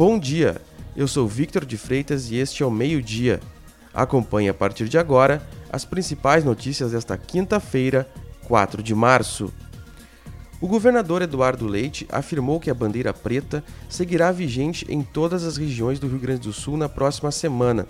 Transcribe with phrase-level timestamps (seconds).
[0.00, 0.58] Bom dia,
[0.96, 3.38] eu sou Victor de Freitas e este é o Meio Dia.
[3.92, 8.08] Acompanhe a partir de agora as principais notícias desta quinta-feira,
[8.48, 9.52] 4 de março.
[10.58, 15.98] O governador Eduardo Leite afirmou que a bandeira preta seguirá vigente em todas as regiões
[15.98, 17.86] do Rio Grande do Sul na próxima semana.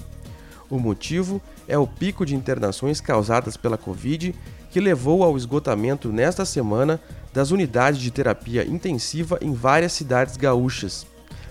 [0.68, 4.34] O motivo é o pico de internações causadas pela Covid,
[4.68, 7.00] que levou ao esgotamento nesta semana
[7.32, 11.06] das unidades de terapia intensiva em várias cidades gaúchas.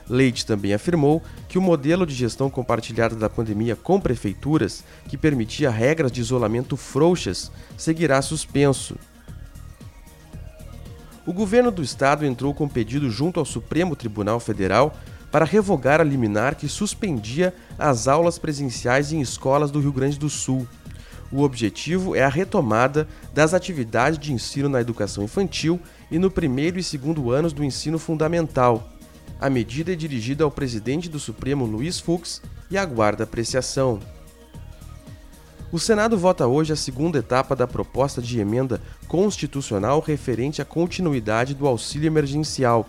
[0.09, 5.69] Leite também afirmou que o modelo de gestão compartilhada da pandemia com prefeituras, que permitia
[5.69, 8.95] regras de isolamento frouxas, seguirá suspenso.
[11.27, 14.97] O governo do estado entrou com pedido junto ao Supremo Tribunal Federal
[15.31, 20.27] para revogar a liminar que suspendia as aulas presenciais em escolas do Rio Grande do
[20.27, 20.67] Sul.
[21.31, 25.79] O objetivo é a retomada das atividades de ensino na educação infantil
[26.09, 28.98] e no primeiro e segundo anos do ensino fundamental.
[29.41, 34.01] A medida é dirigida ao presidente do Supremo Luiz Fux e aguarda apreciação.
[35.71, 41.53] O Senado vota hoje a segunda etapa da proposta de emenda constitucional referente à continuidade
[41.53, 42.85] do auxílio emergencial.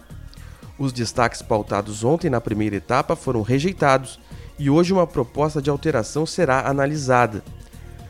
[0.77, 4.19] Os destaques pautados ontem na primeira etapa foram rejeitados
[4.59, 7.45] e hoje uma proposta de alteração será analisada.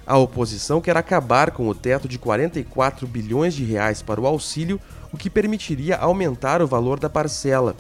[0.07, 4.81] A oposição quer acabar com o teto de 44 bilhões de reais para o auxílio,
[5.13, 7.77] o que permitiria aumentar o valor da parcela.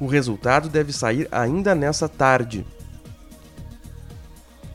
[0.00, 2.64] O resultado deve sair ainda nessa tarde.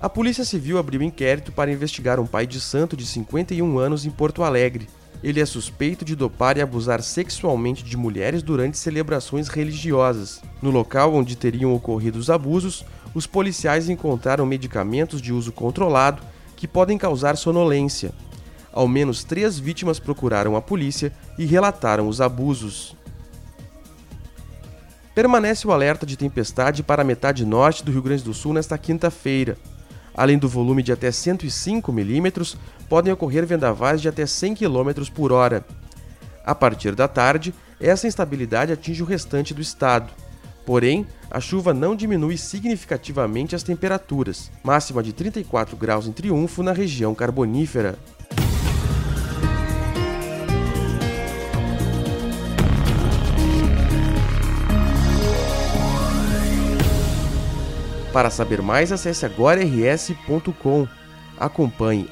[0.01, 4.09] A Polícia Civil abriu inquérito para investigar um pai de santo de 51 anos em
[4.09, 4.89] Porto Alegre.
[5.23, 10.41] Ele é suspeito de dopar e abusar sexualmente de mulheres durante celebrações religiosas.
[10.61, 16.21] No local onde teriam ocorrido os abusos, os policiais encontraram medicamentos de uso controlado
[16.57, 18.11] que podem causar sonolência.
[18.73, 22.93] Ao menos três vítimas procuraram a polícia e relataram os abusos.
[25.13, 28.77] Permanece o alerta de tempestade para a metade norte do Rio Grande do Sul nesta
[28.79, 29.55] quinta-feira.
[30.15, 32.57] Além do volume de até 105 milímetros,
[32.89, 35.63] podem ocorrer vendavais de até 100 km por hora.
[36.43, 40.11] A partir da tarde, essa instabilidade atinge o restante do estado.
[40.65, 46.71] Porém, a chuva não diminui significativamente as temperaturas, máxima de 34 graus em Triunfo na
[46.71, 47.99] região carbonífera.
[58.13, 60.87] Para saber mais, acesse agora.rs.com.
[61.35, 62.07] Acompanhe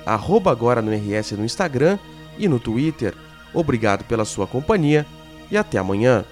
[0.50, 2.00] agora no RS no Instagram
[2.40, 3.14] e no Twitter.
[3.54, 5.06] Obrigado pela sua companhia
[5.52, 6.26] e até amanhã.